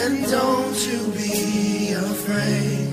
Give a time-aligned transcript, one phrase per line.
[0.00, 2.88] and don't you be afraid.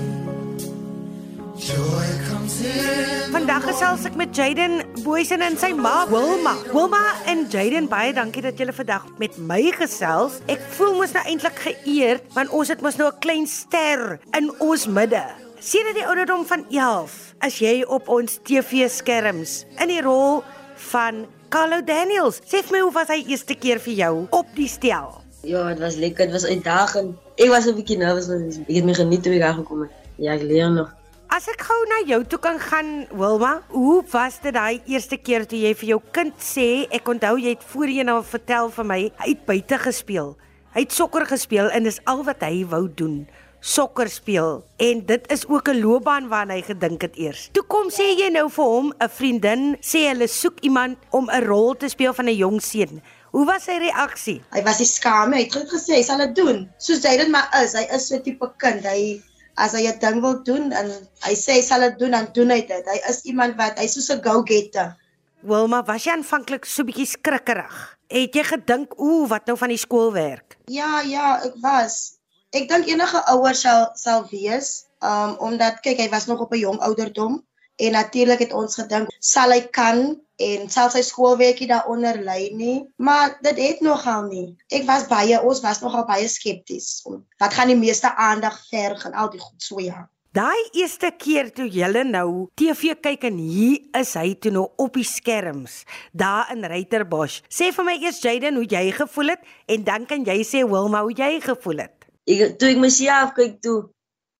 [1.56, 3.32] Joy comes in.
[3.32, 6.54] Vandag gesels ek met Jaden Boysen en sy ma Wilma.
[6.72, 10.38] Wilma en Jaden, baie dankie dat julle vandag met my gesels.
[10.52, 14.52] Ek voel mos nou eintlik geëerd want ons het mos nou 'n klein ster in
[14.60, 15.24] ons midde.
[15.60, 20.44] Sedert die ouderdom van 11 is jy op ons TV-skerms in die rol
[20.92, 22.40] van Carlo Daniels.
[22.46, 25.27] Sê vir my hoe was hy eerste keer vir jou op die stel?
[25.48, 27.16] Ja, dit was lekker, dit was uitdagend.
[27.40, 29.90] Ek was 'n bietjie nervus want ek het my geniet toe ek daar gekom het.
[30.16, 30.92] Ja, ek leer nog.
[31.28, 35.46] As ek gou na jou toe kan gaan, Wilma, hoe was dit daai eerste keer
[35.46, 39.00] toe jy vir jou kind sê, ek onthou jy het voorheen al vertel vir my,
[39.16, 40.36] hy het buite gespeel.
[40.74, 43.26] Hy het sokker gespeel en dis al wat hy wou doen
[43.60, 47.48] sokker speel en dit is ook 'n loopbaan waarna hy gedink het eers.
[47.52, 51.44] Toe kom sê jy nou vir hom 'n vriendin sê hulle soek iemand om 'n
[51.44, 53.02] rol te speel van 'n jong seun.
[53.32, 54.38] Hoe was sy reaksie?
[54.54, 55.42] Hy was nie skaam nie.
[55.42, 56.62] Hy het goed gesê hy sal dit doen.
[56.78, 57.74] Soos hy dit maar is.
[57.76, 58.84] Hy is so 'n tipe kind.
[58.84, 59.22] Hy
[59.56, 60.90] as hy 'n ding wil doen en
[61.26, 62.84] hy sê hy sal dit doen, dan doen hy dit.
[62.86, 64.96] Hy is iemand wat hy soos 'n go-getter.
[65.42, 67.98] Wilma, was jy aanvanklik so bietjie skrikkerig?
[68.10, 72.18] Het jy gedink, "Ooh, wat nou van die skoolwerk?" Ja, ja, ek was.
[72.52, 76.58] Ek dink enige ouer sal sal wees, um omdat kyk hy was nog op 'n
[76.58, 77.44] jong ouderdom
[77.76, 82.76] en natuurlik het ons gedink sal hy kan en sal sy skoolwerkie daaronder lê nie,
[82.96, 84.46] maar dit het nogal nie.
[84.70, 87.02] Ek was baie ons was nogal baie skepties.
[87.42, 90.06] Wat gaan die meeste aandag verg en al die goed so ja.
[90.36, 94.94] Daai eerste keer toe jy nou TV kyk en hier is hy toe nou op
[94.94, 97.40] die skerms daar in Reiterbos.
[97.48, 101.02] Sê vir my eers Jaden hoe jy gevoel het en dan kan jy sê Wilma
[101.02, 102.06] hoe jy gevoel het.
[102.28, 103.88] Ek toe ek myself kyk toe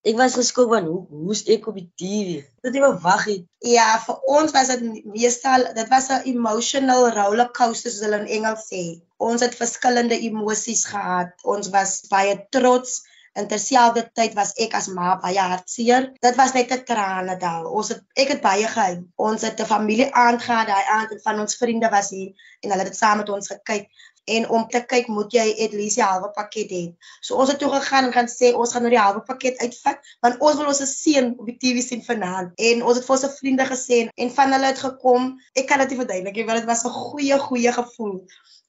[0.07, 2.43] Ek was geskok van hoe hoe's ek op die TV.
[2.63, 3.43] Dit het wag het.
[3.67, 8.31] Ja, vir ons was dit meestal dit was 'n emotional roller coaster soos hulle in
[8.37, 8.83] Engels sê.
[9.17, 11.35] Ons het verskillende emosies gehad.
[11.43, 13.01] Ons was baie trots
[13.35, 16.13] en terselfdertyd was ek as ma baie hartseer.
[16.21, 17.67] Dit was net 'n trane dal.
[17.67, 19.03] Ons het ek het baie gehuil.
[19.15, 22.71] Ons het 'n familie aand gehad, daai aand en van ons vriende was hier en
[22.71, 23.91] hulle het saam met ons gekyk
[24.35, 26.81] en om te kyk moet jy at least die halwe pakket hê.
[27.25, 30.11] So ons het toe gegaan en gaan sê ons gaan nou die halwe pakket uitvat
[30.25, 32.53] want ons wil ons seun op die TV sien vanaand.
[32.69, 35.31] En ons het vir ons vriende gesê en van hulle het gekom.
[35.55, 38.17] Ek kan dit nie verduidelik nie, want dit was 'n goeie goeie gevoel.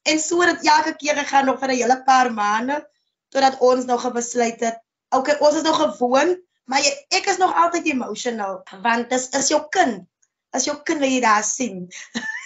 [0.02, 2.80] En so het elke keer gegaan nog vir 'n hele paar maande
[3.28, 4.78] totdat ons nog besluit het,
[5.10, 9.48] okay, ons is nog gewoon, maar jy, ek is nog altyd emotional want dit is
[9.48, 10.06] jou kind.
[10.50, 11.86] As jou kind wil jy daar sien.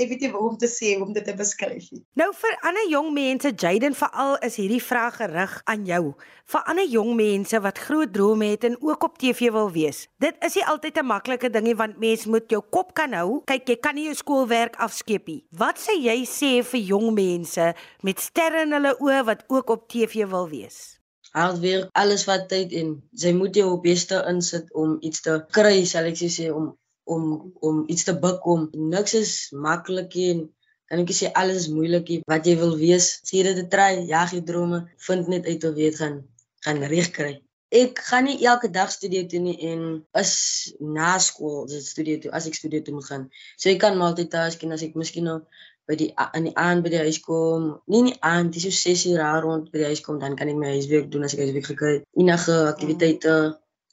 [0.00, 2.02] ek weet nie hoe om te sê hoe om dit te beskryf nie.
[2.18, 6.02] Nou vir ander jong mense, Jaden veral is hierdie vraag gerig aan jou.
[6.48, 10.06] Vir ander jong mense wat groot drome het en ook op TV wil wees.
[10.22, 13.42] Dit is nie altyd 'n maklike dingie want mens moet jou kop kan hou.
[13.44, 15.44] Kyk, jy kan nie jou skoolwerk afskeep nie.
[15.50, 19.88] Wat sê jy sê vir jong mense met sterre in hulle oë wat ook op
[19.88, 20.98] TV wil wees?
[21.32, 25.84] Hard werk, alles wat tyd en jy moet jou beste insit om iets te kry,
[25.84, 26.72] sal ek sê om
[27.14, 27.24] om
[27.64, 28.68] om iets te bekom.
[28.92, 29.32] Niks is
[29.66, 30.46] maklik en
[30.88, 33.18] kan ek sê alles moeilik wat jy wil wees.
[33.28, 36.22] Sê dit te try, jag jou drome, vind net uit of jy dit gaan
[36.66, 37.34] gaan reg kry.
[37.68, 39.82] Ek gaan nie elke dag studeer toe nie en
[40.16, 40.32] is
[40.80, 43.26] na skool as ek studeer toe as ek studeer toe moet gaan.
[43.60, 45.42] So ek kan multitasking as ek miskien nou
[45.88, 47.68] by die aan die aand by die huis kom.
[47.92, 50.60] Nie nie aand, dis so 6 uur rond by die huis kom dan kan ek
[50.60, 52.08] my huiswerk doen as ek huiswerk gekry het.
[52.16, 53.34] Enige aktiwiteite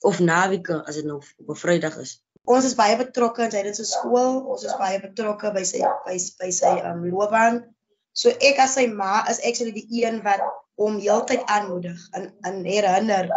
[0.08, 2.20] of naweke as dit nou op 'n Vrydag is.
[2.46, 4.44] Ons is baie betrokke in sy dit se skool.
[4.54, 7.64] Ons is baie betrokke by sy by, by sy um loopbaan.
[8.16, 10.44] So ek as sy ma is sê die een wat
[10.80, 13.32] hom heeltyd aanmoedig en en herinner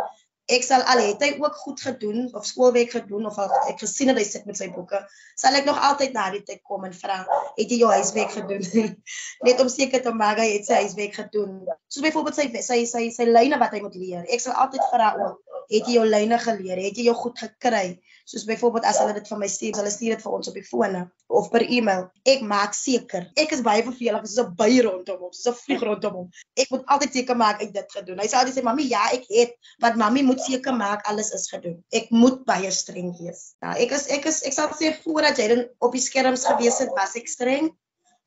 [0.49, 4.09] ek sal al het hy ook goed gedoen of skoolwerk gedoen of al, ek gesien
[4.09, 5.01] dat hy sit met sy boeke,
[5.37, 7.19] sal ek nog altyd na die tyd kom en vra,
[7.59, 8.65] het jy jou huiswerk gedoen?
[9.47, 11.61] Net om seker te maak hy het sy huiswerk gedoen.
[11.93, 14.25] Soos byvoorbeeld sy sy sy sy lyne wat hy moet leer.
[14.33, 15.37] Ek sal altyd vra ook,
[15.69, 16.81] het jy jou lyne geleer?
[16.83, 17.99] Het jy jou goed gekry?
[18.29, 20.65] Soos byvoorbeeld as hulle dit vir my stuur, hulle stuur dit vir ons op die
[20.67, 21.03] fone
[21.41, 22.07] of per e-mail.
[22.29, 23.29] Ek maak seker.
[23.41, 26.29] Ek is baie vervelig, soos 'n by rondom hom, soos 'n vlieg rondom hom.
[26.57, 28.21] Ek moet altyd seker maak ek dit gedoen.
[28.21, 31.49] Hy sê altyd sê, "Mamy, ja, ek het, wat mamy moet seker maak alles is
[31.49, 31.83] gedoen.
[31.93, 35.49] Ek moet baie streng wees." Ja, ek is ek is ek sal sê voordat jy
[35.49, 37.71] dan op die skerms gewees het, was ek streng.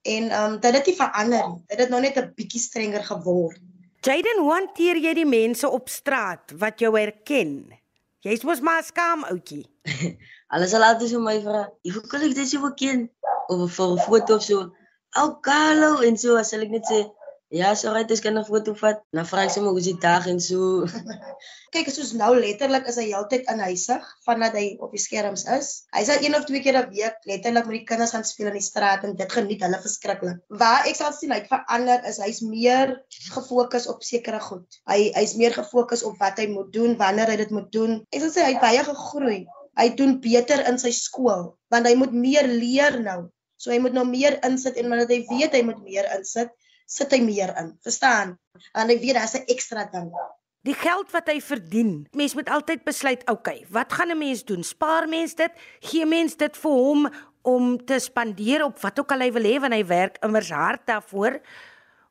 [0.02, 1.64] En ehm um, dit het nie verander nie.
[1.68, 3.62] Dit het nog net 'n bietjie strenger geword.
[4.02, 7.52] Jaden, hoe hanteer jy die mense op straat wat jou herken?
[8.26, 9.62] Jy's mos maar skaam ouetjie.
[10.50, 13.04] Alles sal altyd vir my vra, "Hoe kan ek dit so ken?"
[13.54, 14.72] Of vir 'n foto of so.
[15.22, 17.04] "Ou Carlo" en so as ek net sê,
[17.52, 19.02] Ja, so right, ek kan 'n foto vat.
[19.12, 20.86] Dan vra ek sommer hoe is die dag en so.
[21.76, 25.72] Kyk, soos nou letterlik is hy heeltyd in huisig vandat hy op die skerms is.
[25.92, 28.60] Hy sal een of twee keer 'n week letterlik met die kinders gaan speel in
[28.60, 30.40] die straat en dit geniet hulle verskriklik.
[30.64, 32.96] Waar ek sal sien hy verander is hy's meer
[33.36, 34.80] gefokus op sekere goed.
[34.88, 38.00] Hy hy's meer gefokus op wat hy moet doen, wanneer hy dit moet doen.
[38.16, 39.44] Ek sal sê hy het baie gegroei.
[39.76, 43.28] Hy doen beter in sy skool want hy moet meer leer nou.
[43.60, 46.56] So hy moet nou meer insit en wanneer hy weet hy moet meer insit,
[46.92, 47.74] sit hy meer in.
[47.86, 48.36] Verstaan?
[48.76, 50.12] En hy weet daar's 'n ekstra ding.
[50.68, 52.08] Die geld wat hy verdien.
[52.12, 54.64] Mens moet altyd besluit, okay, wat gaan 'n mens doen?
[54.64, 55.52] Spaar mens dit?
[55.80, 57.10] Gee mens dit vir hom
[57.42, 60.86] om te spandeer op wat ook al hy wil hê wanneer hy werk immers hard
[60.86, 61.42] daarvoor?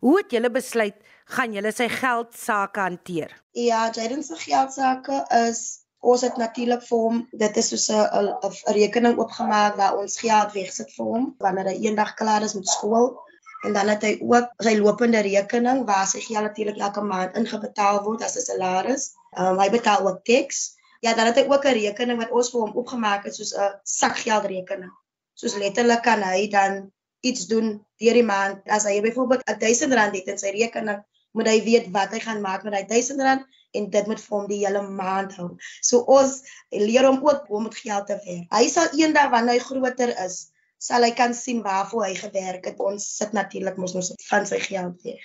[0.01, 3.31] Hoe het julle besluit gaan julle sy geld sake hanteer?
[3.53, 8.29] Ja, Jaden se geld sake is ons het natuurlik vir hom dit is soos 'n
[8.49, 12.69] 'n rekening oopgemaak waar ons geld wegsit vir hom wanneer hy eendag klaar is met
[12.69, 13.21] skool
[13.67, 18.03] En dan het hy ook sy lopende rekening waar sy geld natuurlik elke maand ingebetaal
[18.07, 19.11] word as 'n salaris.
[19.39, 20.77] Um, hy betaal ook teks.
[21.01, 23.77] Ja, dan het hy ook 'n rekening wat ons vir hom opgemaak het soos 'n
[23.85, 24.93] sakgeldrekening.
[25.35, 28.61] Soos letterlik kan hy dan iets doen deur die maand.
[28.65, 32.41] As hy byvoorbeeld 1000 rand het in sy rekening, moet hy weet wat hy gaan
[32.41, 35.51] maak met daai 1000 rand en dit moet vir hom die hele maand hou.
[35.81, 36.41] So ons
[36.71, 38.49] leer hom ook hoe om met geld te werk.
[38.51, 42.81] Hy sal eendag wanneer hy groter is, sal hy kan sien waarvoor hy gewerk het.
[42.81, 45.23] Ons sit natuurlik mos nou van sy geld weg.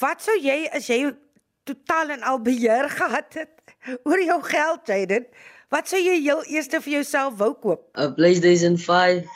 [0.00, 1.12] Wat sou jy as jy
[1.68, 5.28] totaal en al beheer gehad het oor jou geld, Jaden?
[5.72, 7.88] Wat sou jy heel eers vir jouself wou koop?
[7.94, 9.26] 'n PlayStation 5.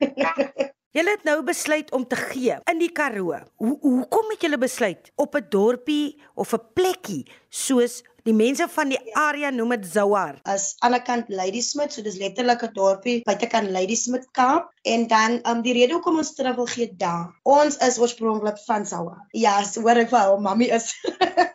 [0.96, 3.36] Julle het nou besluit om te gee in die Karoo.
[3.62, 8.90] Hoe hoekom het julle besluit op 'n dorpie of 'n plekkie soos Die mense van
[8.92, 10.40] die area noem dit Zouar.
[10.44, 15.72] As aanderkant Ladysmith, so dis letterlik 'n dorpie buitekant Ladysmith Kaap en dan um die
[15.72, 17.30] rede hoekom ons terug wil gee daar.
[17.44, 19.22] Ons is oorspronklik van Zouar.
[19.32, 20.92] Ja, so hoor ek vir hom, mami is.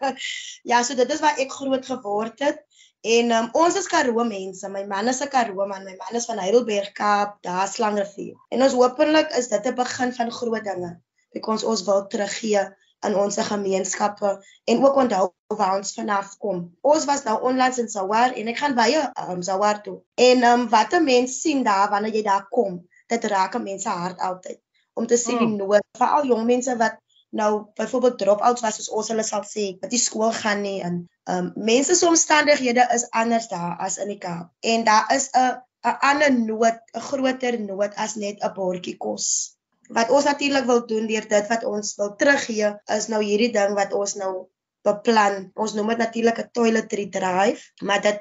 [0.71, 2.63] ja, so dit is waar ek groot geword het.
[3.06, 4.69] En um, ons is Karoo mense.
[4.73, 5.85] My man is 'n Karoo man.
[5.85, 8.33] My man is van Heidelberg Kaap, daar Slangrivier.
[8.50, 10.91] En ons hopelik is dit 'n begin van groot dinge.
[11.35, 12.65] Ek ons ons wil teruggee
[13.07, 14.31] in ons gemeenskappe
[14.65, 16.65] en ook onthou waar ons vanaf kom.
[16.81, 20.01] Ons was nou onlangs in Sawar en ek gaan baie um, Sawar toe.
[20.15, 24.19] En um, wat 'n mens sien daar wanneer jy daar kom, dit raak mense hart
[24.19, 24.59] altyd
[24.93, 25.57] om te sien die hmm.
[25.57, 26.97] nood, veral jong mense wat
[27.35, 31.01] nou byvoorbeeld drop-outs was soos ons hulle sal sê, wat nie skool gaan nie en
[31.31, 34.53] um, mense se omstandighede is anders daar as in die Kaap.
[34.63, 39.54] En daar is 'n 'n ander nood, 'n groter nood as net 'n bordjie kos.
[39.93, 43.75] Wat ons natuurlik wil doen deur dit wat ons wil teruggee is nou hierdie ding
[43.77, 44.47] wat ons nou
[44.85, 45.51] beplan.
[45.55, 48.19] Ons noem dit natuurlik 'n toiletry drive, maar dit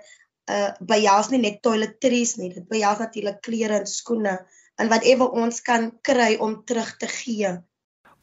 [0.50, 2.52] uh behels nie net toiletries nie.
[2.54, 4.38] Dit behels natuurlik klere en skoene
[4.76, 7.58] en whatever ons kan kry om terug te gee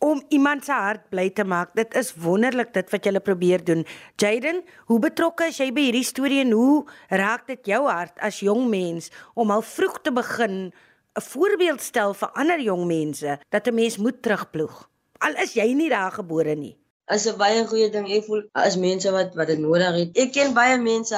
[0.01, 1.75] om iemand se hart bly te maak.
[1.77, 3.85] Dit is wonderlik dit wat jy probeer doen.
[4.17, 6.81] Jaden, hoe betrokke is jy by hierdie storie en hoe
[7.21, 10.71] raak dit jou hart as jong mens om al vroeg te begin
[11.19, 14.75] 'n voorbeeld stel vir ander jong mense dat 'n mens moet terugploeg.
[15.25, 16.75] Al is jy nie daar gebore nie.
[17.15, 18.07] As 'n baie goeie ding.
[18.17, 20.09] Ek voel as mense wat wat dit nodig het.
[20.23, 21.17] Ek ken baie mense.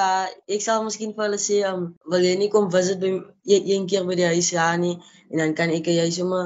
[0.56, 3.10] Ek sal miskien vir hulle sê, um, "Wil jy nie kom visit by
[3.52, 4.98] een, een keer by die huis ja nie?"
[5.30, 6.44] En dan kan ek jy sommer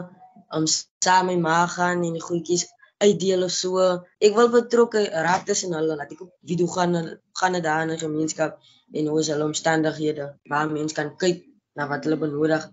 [0.51, 0.67] om um,
[1.05, 2.67] saam met my gaan en die goedjies
[2.99, 4.05] uitdeel of so.
[4.21, 5.97] Ek wil betrokke raak tussen hulle.
[5.97, 8.61] Laat ek op video gaan gaan dit daar in 'n gemeenskap
[8.93, 12.73] en hoe is hulle omstandighede waar mense kan kyk na wat hulle benodig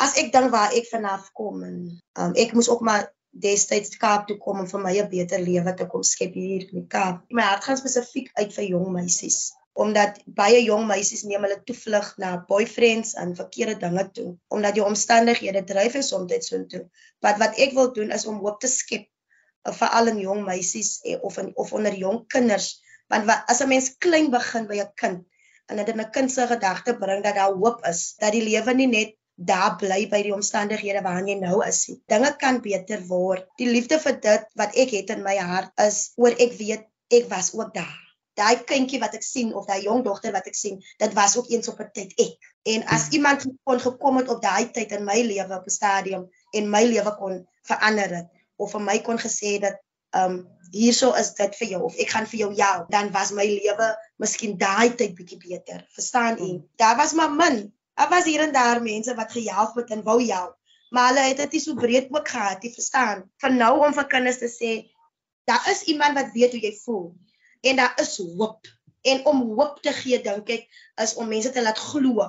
[0.00, 1.78] as ek dink waar ek vanaf kom en
[2.18, 5.74] um, ek moes ook maar destyds Kaap toe kom om vir my 'n beter lewe
[5.76, 7.22] te kom skep hier in die Kaap.
[7.30, 12.08] My hart gaan spesifiek uit vir jong meisies omdat baie jong meisies neem hulle toevlug
[12.18, 16.82] na boyfriends en verkeerde dinge toe omdat jou omstandighede dryf is om dit so toe.
[17.22, 20.44] Wat wat ek wil doen is om hoop te skep uh, vir al in jong
[20.44, 22.80] meisies eh, of in, of onder jong kinders
[23.10, 25.24] want wat, as 'n mens klein begin by 'n kind
[25.70, 28.74] en dit in 'n kind se gedagte bring dat daar hoop is dat die lewe
[28.74, 31.86] nie net daar bly by die omstandighede waarin jy nou is.
[32.12, 33.46] Dinge kan beter word.
[33.60, 37.30] Die liefde vir dit wat ek het in my hart is oor ek weet ek
[37.32, 37.96] was ook daar.
[38.36, 41.48] Daai kindjie wat ek sien of daai jong dogter wat ek sien, dit was ook
[41.50, 42.36] eens op 'n tyd ek.
[42.68, 46.28] En as iemand kon gekom het op daai tyd in my lewe op 'n stadium
[46.52, 49.80] en my lewe kon verander het of vir my kon gesê dat
[50.12, 53.44] um hierso is dit vir jou of ek gaan vir jou help, dan was my
[53.44, 55.86] lewe miskien daai tyd bietjie beter.
[55.94, 56.48] Verstaan u?
[56.48, 56.68] Hmm.
[56.76, 60.22] Daar was maar min Daar was hier en daar mense wat gehelp het en wou
[60.24, 60.56] help,
[60.88, 63.26] maar hulle het dit nie so breed ook gehad, jy verstaan.
[63.42, 64.70] Van nou om vir kinders te sê,
[65.44, 67.10] daar is iemand wat weet hoe jy voel
[67.60, 68.70] en daar is hoop.
[69.04, 70.64] En om hoop te gee, dink ek,
[71.04, 72.24] is om mense te laat glo.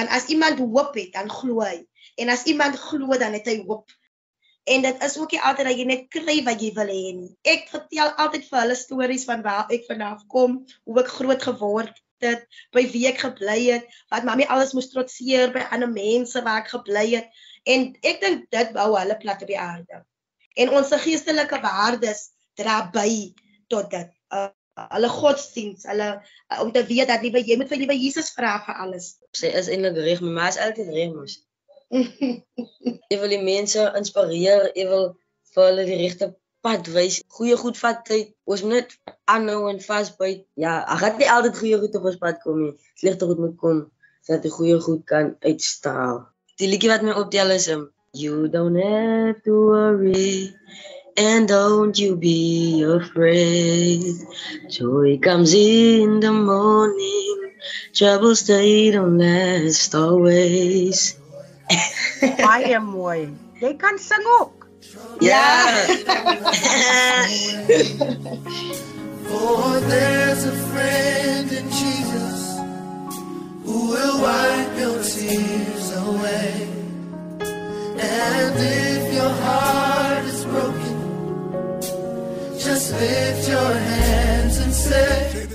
[0.00, 1.82] Want as iemand hoop het, dan glo hy.
[2.16, 3.92] En as iemand glo, dan het hy hoop.
[4.64, 7.30] En dit is ook nie altyd dat jy net kry wat jy wil hê nie.
[7.44, 12.00] Ek vertel altyd vir hulle stories van waar ek vanaf kom, hoe ek groot geword
[12.24, 12.44] het,
[12.74, 16.72] by wie ek gebly het, wat mami alles moes trotseer by ander mense waar ek
[16.74, 17.32] gebly het.
[17.66, 20.02] En ek dink dit bou hulle plat op die aarde.
[20.56, 23.10] En ons geestelike waardes dra by
[23.72, 24.12] tot dit.
[24.32, 24.48] Uh,
[24.92, 28.56] hulle godsdiens, hulle uh, om te weet dat liewe jy moet vir liewe Jesus vra
[28.64, 29.14] vir alles.
[29.36, 31.38] Sy is eintlik reg, my ma is altyd reg mos.
[33.10, 35.04] Jy wil die mense inspireer, jy wil
[35.54, 36.32] vir hulle die regte
[36.66, 37.20] pad wys.
[37.38, 38.32] Goeie goed vat tyd.
[38.44, 38.96] Ons moet net
[39.30, 40.46] aanhou en vasbyt.
[40.58, 42.72] Ja, ag het nie altyd goeie goed op ons pad kom nie.
[42.98, 43.84] Slegte goed moet kom
[44.26, 46.24] sodat die goeie goed kan uitstraal.
[46.58, 50.54] Die liedjie wat my optel is um, You don't have to worry
[51.16, 54.02] and don't you be afraid.
[54.70, 57.52] Joy comes in the morning.
[57.92, 61.20] Troubles they don't last always.
[62.40, 63.28] Baie mooi.
[63.60, 64.55] Jy kan sing ook.
[65.20, 65.86] Yeah.
[69.26, 72.58] For there's a friend in Jesus
[73.64, 76.68] who will wipe your tears away.
[77.98, 80.96] And if your heart is broken,
[82.58, 85.46] just lift your hands and say,